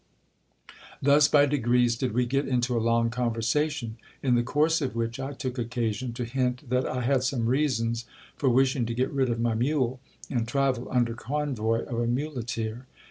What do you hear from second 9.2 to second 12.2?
of my mule, and travel under convoy of a